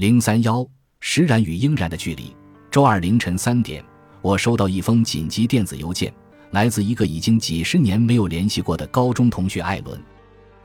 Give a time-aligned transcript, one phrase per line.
[0.00, 0.66] 零三幺，
[1.00, 2.34] 石然与英然的距离。
[2.70, 3.84] 周二凌晨三点，
[4.22, 6.10] 我收到一封紧急电子邮件，
[6.52, 10.02] 来自一个已经几十年没有联系过的高中同学艾伦。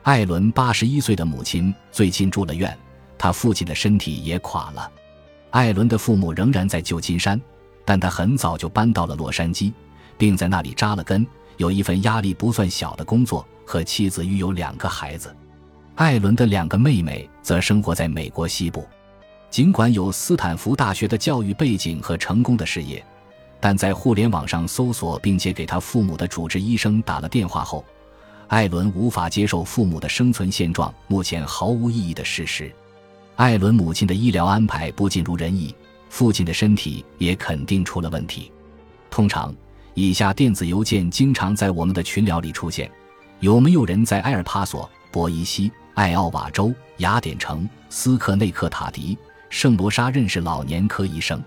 [0.04, 2.74] 艾伦八十一岁的母亲最近住了院，
[3.18, 4.90] 他父亲的身体也垮了。
[5.50, 7.38] 艾伦的父母仍然在旧金山，
[7.84, 9.70] 但他很早就搬到了洛杉矶，
[10.16, 11.26] 并在那里扎了根，
[11.58, 15.36] 有一份压力不算小的工作，和妻子育有两个孩子。
[15.96, 18.86] 艾伦的两个妹妹则生活在美国西部，
[19.50, 23.02] 尽管有斯坦福大学的教育背景和成功的事业，
[23.60, 27.84] 但在互联网上搜索并且给他父母的主治医生打了电话后，
[28.48, 32.70] 艾伦无法接受父母的生存现状目前毫无意义的事实。
[33.36, 35.74] 艾伦母亲的医疗安排不尽如人意，
[36.10, 38.52] 父亲的身体也肯定出了问题。
[39.10, 39.54] 通常，
[39.94, 42.90] 以下电子邮件经常在我们的群聊里出现：
[43.40, 45.72] 有没有人在埃尔帕索、博伊西？
[45.94, 49.16] 艾奥瓦州、雅典城、斯克内克塔迪、
[49.48, 51.42] 圣罗莎认识老年科医生。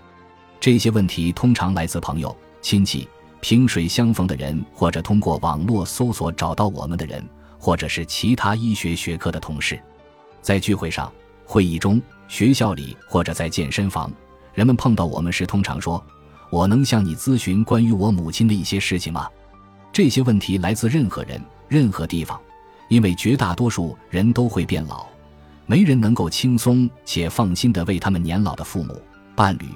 [0.58, 3.08] 这些问题通常来自朋友、亲戚、
[3.40, 7.24] 萍水相逢的人，或者通过网络搜索找到我们的人，
[7.58, 9.80] 或者是其他医学学科的同事。
[10.42, 11.12] 在聚会上、
[11.44, 14.10] 会议中、学校里或者在健身房，
[14.54, 16.02] 人们碰到我们时，通常说
[16.50, 19.28] ：“我能向你咨询关于我母亲的一些事情吗？”
[19.92, 22.40] 这些问题来自任何人、任何地方。
[22.88, 25.06] 因为绝大多数人都会变老，
[25.70, 29.00] 没人能够轻松且放心地为他们年老的父母、
[29.36, 29.66] 伴侣、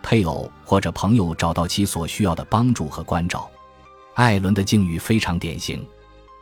[0.00, 3.50] 配偶或者朋友找到其所需要的帮助和关照。
[4.14, 5.84] 艾伦的境遇非常典型，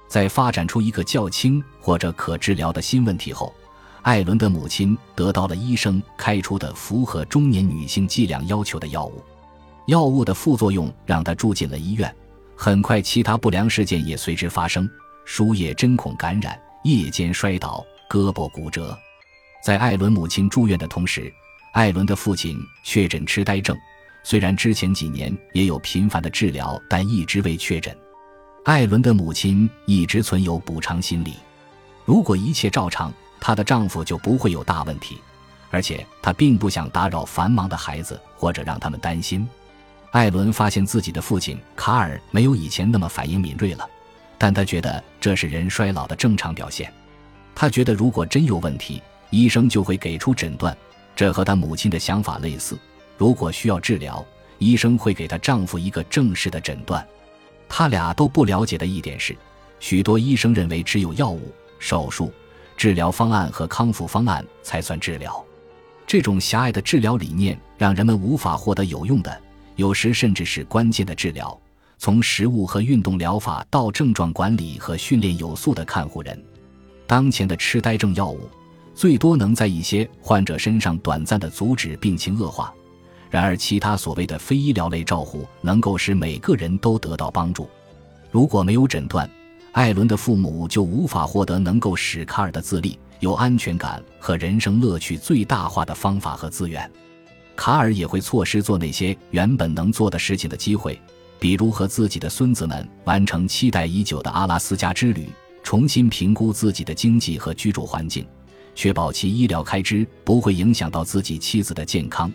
[0.06, 3.54] 在发展出一个较轻或者可治疗的新问题后，
[4.02, 9.24] 艾伦的母亲得到了医生开出的符合中年女性剂量要求的药物。
[9.86, 12.14] 药物的副作用让她住进了医院，
[12.54, 14.86] 很快其他不良事件也随之发生。
[15.24, 18.98] 输液针孔感染，夜间摔倒，胳膊骨折。
[19.62, 21.33] 在艾伦母亲住院的同时，
[21.72, 23.77] 艾伦的父亲确诊痴呆症。
[24.22, 27.97] 虽然之前几年也有频繁的治疗，但一直未确诊。
[28.64, 31.34] 艾伦的母亲一直存有补偿心理，
[32.04, 33.10] 如果一切照常，
[33.41, 35.19] 她的丈夫就不会有大问题。
[35.70, 39.49] 而且她并不想打扰繁忙的孩子，或者让他们担心。
[40.10, 43.88] 艾伦发现自己的父亲卡尔没有以前那么反应敏锐了。
[44.37, 46.93] 但他觉得这是人衰老的正常表现。
[47.55, 50.77] 他觉得如果真有问题，医生就会给出诊断。
[51.15, 52.78] 这和他母亲的想法类似。
[53.19, 54.25] 如果需要治疗，
[54.59, 57.06] 医生会给她丈夫一个正式的诊断。
[57.69, 59.37] 他俩都不了解的一点是，
[59.78, 62.33] 许多医生认为只有药物、手术、
[62.77, 65.44] 治疗方案和康复方案才算治疗。
[66.06, 69.41] 这种狭隘的治疗理念让人们无法获得有用的，
[69.77, 71.59] 有时甚至是关键的治疗。
[71.99, 76.43] 从食物和运动疗法到症状管理和训练有素的看护人，
[77.10, 78.48] 当前的痴呆症药物
[78.94, 82.72] 最多能在一些患者身上短暂的阻止病情恶化。
[83.28, 87.69] 然而，其他所谓的非医疗类照护能够使每个人都得到帮助。
[88.31, 89.28] 如果没有诊断，
[89.72, 96.88] 艾伦的父母就无法获得能够使卡尔的自立、有安全感和人生乐趣最大化的方法和资源。
[97.56, 100.97] 卡尔也会错失做那些原本能做的事情的机会。
[101.41, 105.28] 比如和自己的孙子们完成期待已久的阿拉斯加之旅，
[105.62, 108.26] 重新评估自己的经济和居住环境，
[108.75, 112.32] 确保其医疗开支不会影响到自己妻子的健康，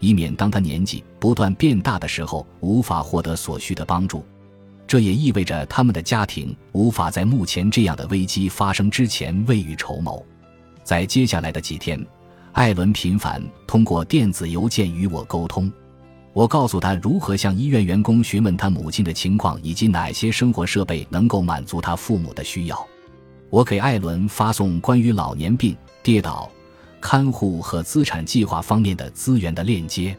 [0.00, 4.24] 以免当他年纪不断变大的时候无法获得所需的帮助。
[4.86, 10.24] 这也意味着他们的家庭无法在目前这样的危机发生之前未雨绸缪。
[10.82, 12.02] 在接下来的几天，
[12.52, 15.70] 艾伦频繁通过电子邮件与我沟通。
[16.38, 22.86] 我告诉他如何向医院员工询问他母亲的情况，以及哪些生活设备能够满足他父母的需要。
[23.50, 26.48] 我给艾伦发送关于老年病、跌倒、
[27.00, 30.16] 看护和资产计划方面的资源的链接。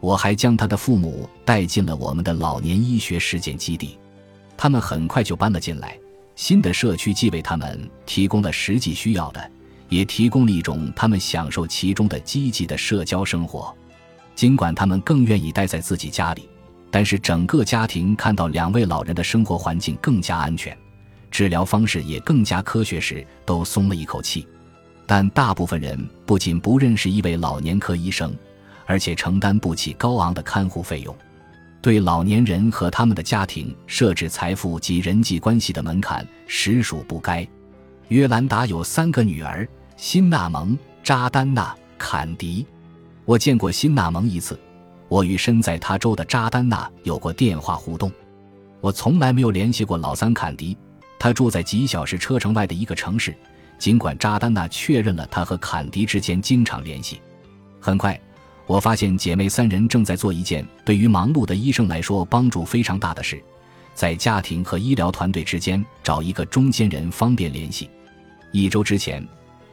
[0.00, 3.96] 我还将他的父母带进了我们的老年医学实践基地。
[4.56, 5.96] 他们很快就搬了进来。
[6.34, 9.50] 新的社区既为他们提供了实际需要的，
[9.88, 13.72] 也提供了一种他们享受其中的积极的社交生活。
[14.34, 16.48] 尽管他们更愿意待在自己家里，
[16.90, 20.76] 但是整个家庭看到两位老人的生活环境更加安全，
[21.30, 24.46] 治疗方式也更加科学时，都松了一口气。
[25.06, 28.34] 但大部分人不仅不认识一位老年科医生，
[28.86, 31.14] 而且承担不起高昂的看护费用。
[31.80, 37.46] 对老年人和他们的家庭设置财富及人际关系的门槛实属不该。
[38.08, 42.64] 约兰达有三个女儿：辛纳蒙、扎丹娜、坎迪。
[43.24, 44.58] 我见过辛纳蒙一次，
[45.08, 48.10] 我与身在他州的扎丹娜有过电话互动。
[48.80, 50.76] 我从来没有联系过老三坎迪，
[51.18, 53.34] 他住在几小时车程外的一个城市。
[53.78, 57.20] 尽管扎丹娜确认了他和坎迪之间经常联系，
[57.80, 58.20] 很快，
[58.64, 63.42] 我发现姐妹三人正在做一件对于忙碌的医生来说帮助非常大的事，
[63.92, 67.90] 在家庭和医疗团队之间找一个中间人，方便联系。
[68.52, 69.26] 一周之前，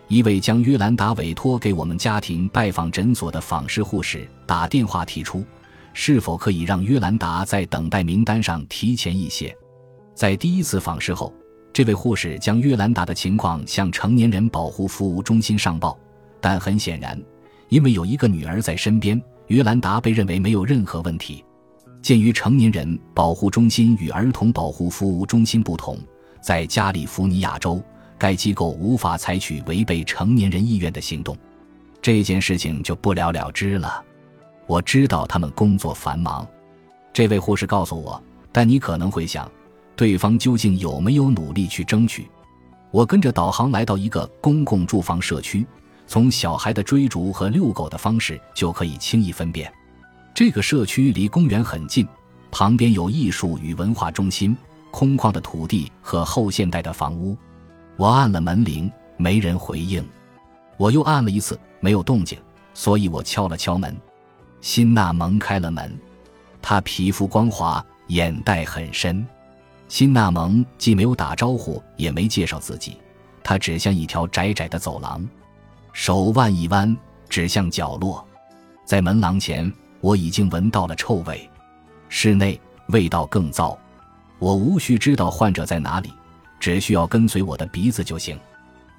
[0.10, 5.46] 一位将约兰达委托给我们家庭拜访诊所的访视护士打电话提出，
[5.94, 9.56] 是否可以让约兰达在等待名单上提前一些。
[10.16, 11.32] 在第一次访视后，
[11.72, 15.96] 这位护士将约兰达的情况向成年人保护服务中心上报，
[16.42, 17.22] 但很显然，
[17.68, 21.46] 因为有一个女儿在身边，约兰达被认为没有任何问题。
[22.02, 26.00] 鉴于成年人保护中心与儿童保护服务中心不同，
[26.42, 27.80] 在加利福尼亚州，
[28.20, 31.36] 该机构无法采取违背成年人意愿的行动，
[32.02, 34.04] 这件事情就不了了之了。
[34.68, 36.46] 我知道他们工作繁忙，
[37.12, 38.22] 这位护士告诉我，
[38.52, 39.50] 但你可能会想。
[39.96, 42.30] 对方究竟有没有努力去争取？
[42.90, 45.66] 我跟着导航来到一个公共住房社区，
[46.08, 49.72] 从小孩的追逐和遛狗的方式就可以轻易分辨。
[50.34, 52.08] 这个社区离公园很近，
[52.50, 54.56] 旁边有艺术与文化中心、
[54.90, 57.36] 空旷的土地和后现代的房屋。
[58.00, 60.02] 我按了门铃，没人回应。
[60.78, 62.40] 我又按了一次，没有动静，
[62.74, 63.94] 所以我敲了敲门。
[64.62, 66.00] 辛纳蒙开了门，
[66.62, 69.28] 他皮肤光滑，眼袋很深。
[69.90, 72.96] 辛纳蒙既没有打招呼，也没介绍自己，
[73.44, 75.28] 他指向一条窄窄的走廊，
[75.92, 76.96] 手腕一弯，
[77.28, 78.26] 指向角落。
[78.86, 79.70] 在门廊前，
[80.00, 81.50] 我已经闻到了臭味，
[82.08, 82.58] 室内
[82.88, 83.78] 味道更糟。
[84.38, 86.14] 我无需知道患者在哪里，
[86.60, 88.38] 只需要跟随我的鼻子就行。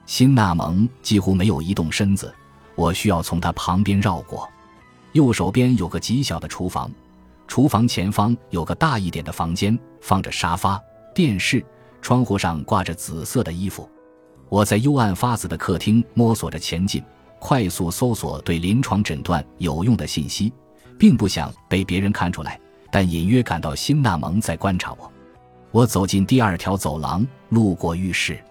[0.06, 2.34] 辛纳蒙几乎没有移动身子，
[2.74, 4.48] 我需要从他旁边绕过。
[5.12, 6.90] 右手边有个极小的厨房。
[7.46, 10.80] 厨房前方有个大一点的房间，放着沙发、
[11.12, 11.64] 电视，
[12.00, 13.88] 窗户上挂着紫色的衣服。
[14.48, 17.02] 我在幽暗发紫的客厅摸索着前进，
[17.40, 20.52] 快速搜索对临床诊断有用的信息，
[20.96, 22.60] 并不想被别人看出来，
[22.90, 25.10] 但隐约感到辛纳蒙在观察我。
[25.72, 28.42] 我走进第二条走廊，路过浴室，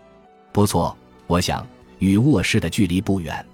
[0.53, 0.95] 不错，
[1.27, 1.67] 我想
[1.97, 3.45] 与卧室的距离不远。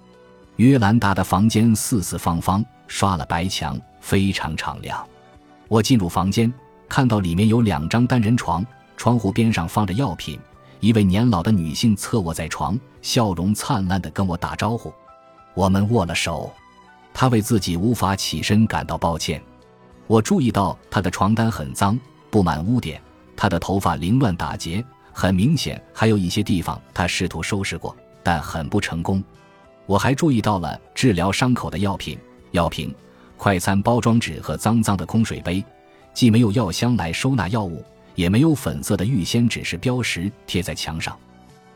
[0.56, 5.04] 约兰达的房间四四方方，刷了白墙，非常敞亮。
[5.66, 6.52] 我进入房间，
[6.88, 8.64] 看到里面有两张单人床，
[8.96, 10.38] 窗户边上放着药品。
[10.78, 14.94] 一位年老的女性侧卧在床，笑容灿烂地跟我打招呼。
[15.54, 16.52] 我们握了手，
[17.12, 19.42] 她为自己无法起身感到抱歉。
[20.06, 21.98] 我注意到她的床单很脏，
[22.30, 23.02] 布满污点，
[23.36, 29.22] 他的头发凌乱打结，很明显还有一些地方他试图收拾过，但很不成功。
[29.84, 32.18] 我还注意到了治疗伤口的药品、
[32.52, 32.92] 药瓶。
[33.38, 35.62] 快餐包装纸和脏脏的空水杯，
[36.14, 37.84] 既没有药箱来收纳药物，
[38.14, 41.14] 也没有粉色的预先指示标识贴在墙上。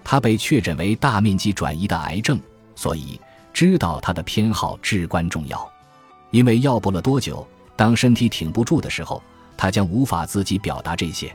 [0.02, 2.40] 他被确诊为大面积转移的癌症，
[2.74, 3.20] 所以
[3.52, 5.70] 知道他的偏好至关重要。
[6.30, 7.46] 因为药不了多久，
[7.76, 9.22] 当身体挺不住的时候，
[9.54, 11.30] 他将无法自己表达这些。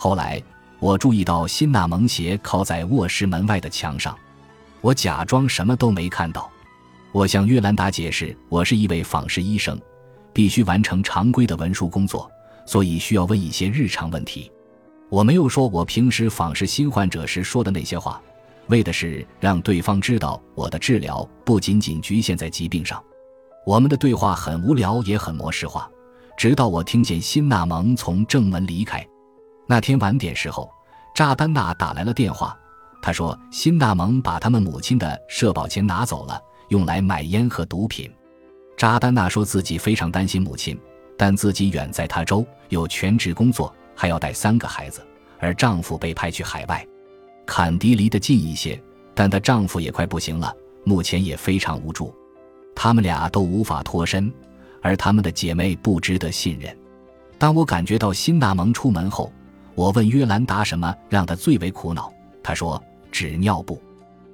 [0.00, 0.40] 后来
[0.78, 4.16] 我注意到辛纳蒙鞋靠在卧室门外的墙上，
[4.80, 6.48] 我假装什么都没看到。
[7.10, 9.76] 我向约兰达解释，我是一位访视医生，
[10.32, 12.30] 必须完成常规的文书工作，
[12.64, 14.48] 所以需要问一些日常问题。
[15.08, 18.22] 我没有说我平时访视新患者时说的那些话，
[18.68, 23.02] 为的是让对方知道我的治疗不仅仅局限在疾病上。
[23.66, 25.90] 我们的对话很无聊，也很模式化，
[26.36, 29.04] 直到我听见辛纳蒙从正门离开。
[29.70, 30.70] 那天晚点时候，
[31.14, 32.56] 扎丹娜打来了电话，
[33.02, 36.40] 她说辛纳蒙把他们母亲的社保钱拿走了。
[36.68, 38.10] 用来买烟和毒品，
[38.76, 40.78] 扎丹娜说自己非常担心母亲，
[41.16, 45.06] 但自己远在他州，有全职工作，还要带三个孩子，
[45.38, 46.86] 而丈夫被派去海外。
[47.46, 48.82] 坎迪离得近一些，
[49.14, 52.14] 但她丈夫也快不行了，目前也非常无助。
[52.74, 54.32] 他们俩都无法脱身，
[54.82, 56.74] 而他们的姐妹不值得信任。
[57.38, 59.32] 当我感觉到辛纳蒙出门后，
[59.78, 62.82] 我问约兰达什么让他最为苦恼，他说
[63.12, 63.80] 纸尿布。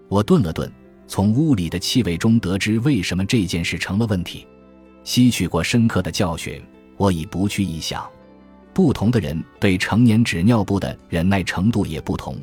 [0.09, 0.73] 我顿了顿。
[1.07, 4.47] 从屋里的气味中得知为什么这件事成了问题，
[5.05, 6.65] 吸取过深刻的教训，
[6.97, 8.09] 我已不去臆想。
[8.73, 12.39] 不同的人对成年纸尿布的忍耐程度也不同，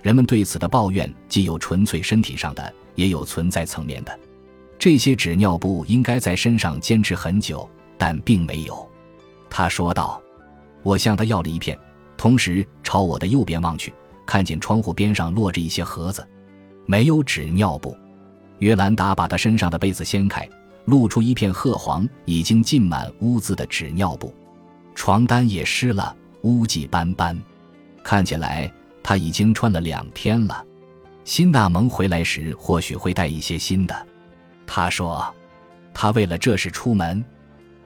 [0.00, 4.18] 人们对此的抱怨既有纯粹身体上的，也有存在层面的。
[4.78, 8.90] 这些纸尿布应该在身上坚持很久，但并没有。
[9.50, 10.18] 他说道。
[10.82, 11.76] 我向他要了一片，
[12.16, 13.92] 同时朝我的右边望去，
[14.24, 16.26] 看见窗户边上落着一些盒子，
[16.86, 17.96] 没有纸尿布。
[18.58, 20.48] 约兰达把他身上的被子掀开，
[20.86, 24.34] 露出一片褐黄、已经浸满污渍的纸尿布，
[24.94, 27.38] 床单也湿了，污迹斑斑。
[28.02, 30.64] 看起来他已经穿了两天了。
[31.24, 34.06] 辛纳蒙回来时或许会带一些新的，
[34.66, 35.26] 他说。
[35.92, 37.24] 他为了这事出门？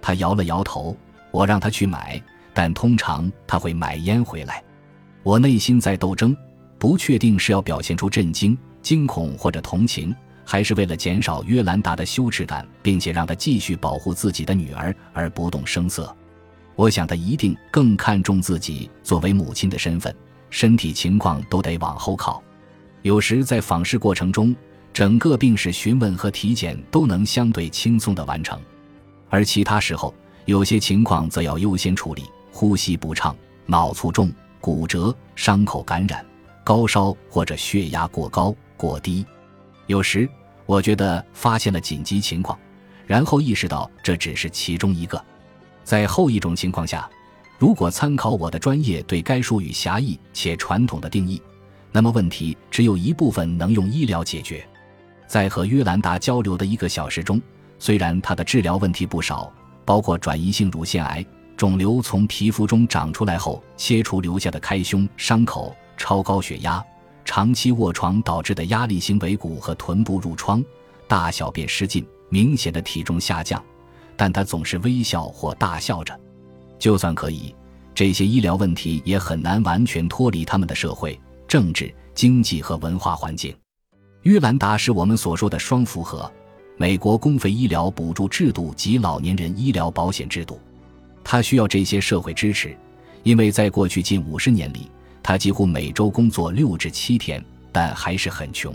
[0.02, 0.96] 他摇了摇头。
[1.30, 2.20] 我让他去买，
[2.52, 4.62] 但通常他会买烟回来。
[5.23, 6.37] 我内心在斗争，
[6.78, 10.14] 不确定是要表现出震惊、惊恐或者同情，
[10.45, 16.14] 还是为了减少约兰达的羞耻感，并且让他继续保护自己的女儿而不动声色。
[16.76, 20.14] 我想他一定更看重自己作为母亲的身份，
[20.49, 22.42] 身体情况都得往后靠。
[23.02, 24.54] 有时在访视过程中。
[24.92, 28.61] 整个病史询问和体检都能相对轻松地完成，
[29.28, 30.12] 而其他时候，
[30.47, 32.25] 有些情况则要优先处理：
[32.61, 36.23] 呼吸不畅、脑卒中、骨折、伤口感染、
[36.62, 39.25] 高烧或者血压过高、过低。
[39.87, 40.29] 有时，
[40.67, 42.59] 我觉得发现了紧急情况，
[43.07, 45.25] 然后意识到这只是其中一个。
[45.85, 47.09] 在后一种情况下，
[47.59, 51.40] 如果参考我的专业对该术语狭义且传统的定义，
[51.90, 54.62] 那么问题只有一部分能用医疗解决。
[55.26, 57.40] 在和约兰达交流的一个小时中，
[57.79, 59.50] 虽然他的治疗问题不少，
[59.87, 61.25] 包括转移性乳腺癌、
[61.61, 66.83] 肿瘤从皮肤中长出来后切除留下的开胸伤口、超高血压、
[67.23, 70.64] 长期卧床导致的压力性尾骨和臀部褥疮、
[71.07, 73.62] 大小便失禁、明显的体重下降，
[74.17, 76.19] 但他总是微笑或大笑着。
[76.79, 77.55] 就算可以，
[77.95, 83.55] 这些医疗问题也很难完全脱离他们的社会、政治、经济和文化环境。
[84.23, 86.33] 约兰达是我们所说的双符合，
[86.79, 90.59] 美国公费医疗补助制度及老年人医疗保险制度。
[91.23, 92.77] 他需要这些社会支持，
[93.23, 94.91] 因为在过去近五十年里，
[95.23, 98.75] 他几乎每周工作六至七天，但还是很穷。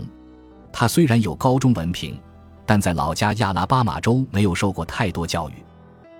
[0.72, 2.18] 他虽然有高中文凭，
[2.64, 5.54] 但在老家亚拉巴马州没有受过太多教育。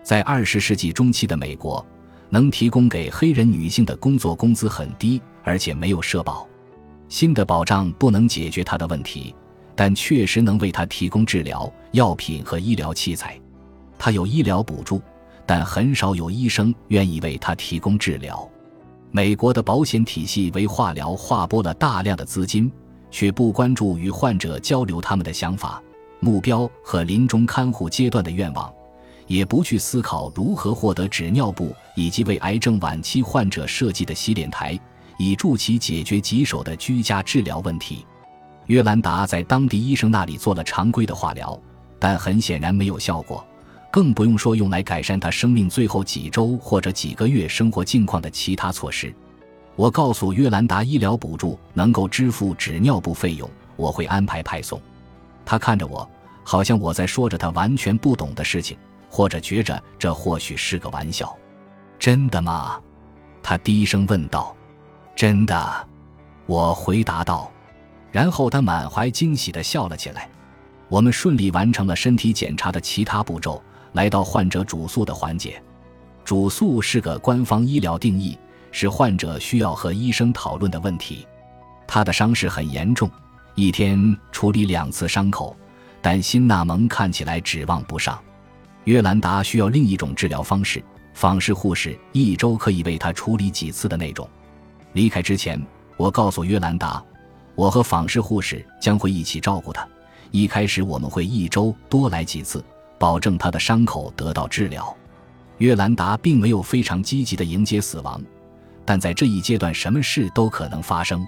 [0.03, 1.85] 在二十世纪中期的美国，
[2.31, 6.47] 能提供给黑人女性的工作工资很低，而且没有社保。
[7.09, 9.35] 新的保障不能解决他的问题，
[9.75, 13.39] 但确实能为他提供治疗药品和医疗器材。
[13.99, 15.01] 他有医疗补助，
[15.47, 18.49] 但很少有医生愿意为他提供治疗。
[19.13, 22.71] 美国的保险体系为化疗划拨了大量的资金，
[23.11, 25.83] 却不关注与患者交流他们的想法、
[26.21, 28.71] 目标和临终看护阶段的愿望，
[29.27, 34.79] 也不去思考如何获得纸尿布以及为癌症晚期患者设计的洗脸台。
[35.19, 38.05] 以助其解决棘手的居家治疗问题。
[38.67, 41.59] 约兰达在当地医生那里做了常规的化疗，
[41.99, 43.43] 但很显然没有效果，
[43.97, 49.11] 更不用说用来改善他生命最后几周或者几个月生活境况的其他措施。
[49.75, 54.79] 我告诉约兰达，医疗补助能够支付纸尿布费用，我会安排派送。
[55.47, 56.07] 他看着我，
[56.45, 58.77] 好像我在说着他完全不懂的事情，
[59.09, 61.35] 或者觉着这或许是个玩笑。
[61.99, 62.79] 真的吗？
[63.43, 64.55] 他低声问道。
[65.15, 65.89] 真的，
[66.45, 67.51] 我回答道，
[68.13, 70.29] 然后他满怀惊喜地笑了起来。
[70.89, 73.63] 我们顺利完成了身体检查的其他步骤，
[73.97, 75.61] 来到患者主诉的环节。
[76.23, 78.39] 主诉是个官方医疗定义，
[78.71, 81.27] 是患者需要和医生讨论的问题。
[81.87, 83.11] 他的伤势很严重，
[83.55, 85.57] 一天处理两次伤口，
[86.03, 88.21] 但辛纳蒙看起来指望不上。
[88.85, 90.83] 约兰达需要另一种治疗方式，
[91.15, 94.29] 访视护士一周可以为他处理几次的那种。
[94.93, 95.61] 离开之前，
[95.97, 97.03] 我告诉约兰达，
[97.55, 99.89] 我和访视护士将会一起照顾他。
[100.33, 102.63] 一开始我们会一周多来几次，
[102.99, 104.97] 保证他的伤口得到治疗。
[105.59, 108.23] 约兰达并没有非常积极地迎接死亡，
[108.85, 111.27] 但在这一阶段，什么事都可能发生。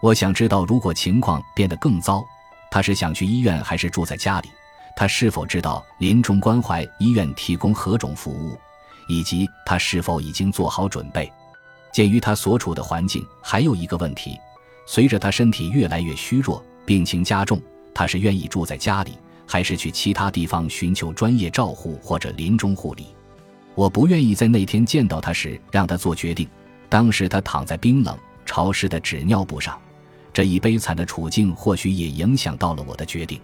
[0.00, 2.24] 我想知道，如果情况变得更糟，
[2.70, 4.48] 他是想去医院还是住在家里？
[4.94, 8.56] 他是否知道临终关怀医院提供何种服务，
[9.08, 11.30] 以及他是否已经做好准备？
[11.92, 14.38] 鉴于他所处的环境，还有一个问题：
[14.86, 17.60] 随着他身体越来越虚弱，病情加重，
[17.94, 23.06] 他是愿意住在家里，还是去其他地方寻求专业照护或者临终护理？
[23.74, 26.48] 我不愿意在那天见到他时让他做决定。
[26.88, 29.78] 当时他躺在冰冷潮湿的纸尿布上，
[30.32, 33.40] 这一悲惨的处境或许也影响到了我的决定。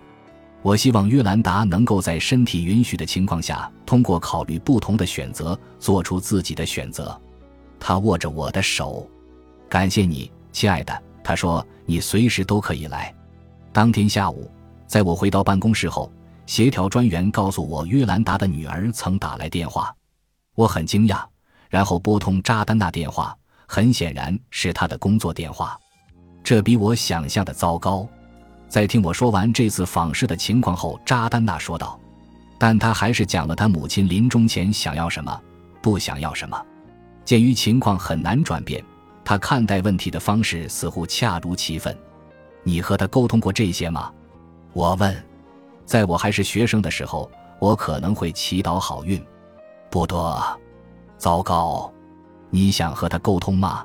[0.62, 7.20] 我希望约兰达能够在身体允许的情况下，通过考虑不同的选择，做出自己的选择。
[7.80, 9.10] 他握着我的手，
[9.68, 11.02] 感谢你，亲爱的。
[11.24, 13.12] 他说：“你随时都可以来。”
[13.72, 14.48] 当天下午，
[14.92, 16.12] 在我回到办公室后，
[16.44, 19.90] 协调专员告诉我，约兰达的女儿曾打来电话。
[20.54, 21.24] 我很惊讶，
[21.70, 23.34] 然后拨通扎丹娜电话，
[23.66, 25.80] 很显然是他的工作电话。
[26.44, 28.06] 这比我想象的糟糕。
[28.68, 31.98] 在听我说完这次访视的情况后，扎丹娜说道
[32.60, 35.40] ：“但他还是讲了他母亲临终前想要什么，
[35.80, 36.62] 不想要什么。”
[37.24, 38.84] 鉴于情况很难转变，
[39.24, 41.96] 他看待问题的方式似乎恰如其分。
[42.62, 44.12] 你和他沟通过这些吗？
[44.72, 45.14] 我问。
[45.84, 49.22] 在我还是学生的时候，我可能会祈祷好运。
[49.90, 50.42] 不多，
[51.18, 51.92] 糟糕！
[52.50, 53.84] 你想和他沟通吗？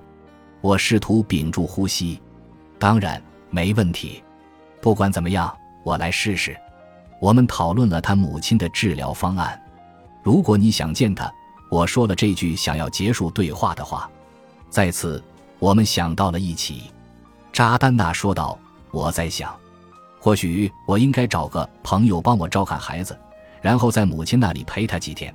[0.62, 2.22] 我试图屏住呼吸。
[2.80, 4.24] 当然没问题。
[4.80, 5.54] 不管怎么样，
[5.84, 6.56] 我来试试。
[7.20, 9.60] 我们讨论了他母亲的治疗方案。
[10.24, 11.30] 如果你想见他，
[11.70, 14.10] 我说了这句想要结束对话的话。
[14.70, 15.22] 在此，
[15.60, 16.92] 我们想到了一起。
[17.52, 18.58] 扎丹娜说道
[18.92, 19.54] ：“我在想，
[20.20, 23.18] 或许我应该找个朋友帮我照看孩子，
[23.62, 25.34] 然后在母亲那里陪她几天。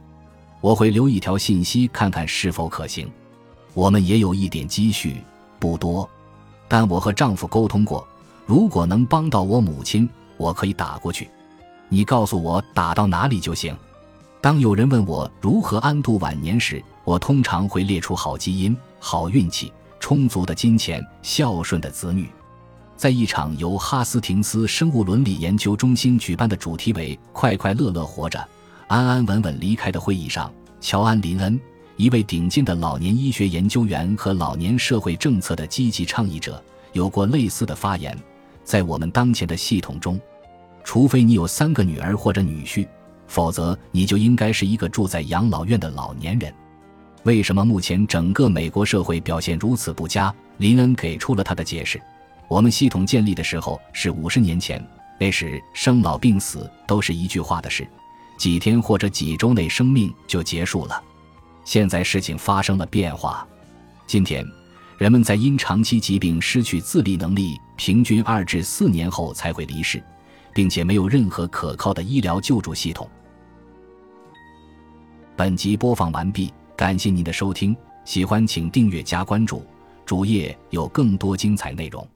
[0.60, 3.10] 我会留一条信息，看看是否可行。
[3.74, 5.22] 我们也有一点积蓄，
[5.58, 6.08] 不多，
[6.68, 8.06] 但我和丈夫沟通过，
[8.46, 11.28] 如果能帮到我母亲，我可以打过去。
[11.88, 13.76] 你告诉我打到哪里就行。”
[14.42, 22.28] 当有人问我如何安度晚年时，我通常会列出好基因、好运气、充足的金钱、孝顺的子女。
[23.02, 28.38] 在一场由哈斯廷斯生物伦理研究中心举办的主题为“快快乐乐活着，
[28.86, 30.48] 安安稳稳离开”的会议上，
[30.80, 31.60] 乔安·林恩，
[31.96, 38.16] 一位顶尖的老年医学研究员和老年社会政策的积极倡议者，有过类似的发言：
[38.62, 40.20] 在我们当前的系统中，
[40.84, 42.86] 除非你有三个女儿或者女婿。
[43.26, 46.54] 否则，你就应该是一个住在养老院的老年人。
[47.24, 50.32] 为什么目前整个美国社会表现如此不佳？
[50.58, 52.00] 林恩给出了他的解释：
[52.52, 54.86] 我们系统建立的时候是五十年前，
[55.18, 57.88] 那时生老病死都是一句话的事，
[58.36, 61.02] 几天或者几周内生命就结束了。
[61.64, 63.48] 现在事情发生了变化，
[64.06, 64.44] 今天
[64.98, 70.04] 人们在因长期疾病失去自理能力，平均二至四年后才会离世，
[70.52, 73.08] 并且没有任何可靠的医疗救助系统。
[75.34, 79.64] 本集播放完毕，感谢您的收听，喜欢请订阅加关注，
[80.04, 82.06] 主页有更多精彩内容。